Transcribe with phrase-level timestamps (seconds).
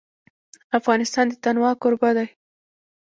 [0.79, 2.27] افغانستان د تنوع کوربه دی.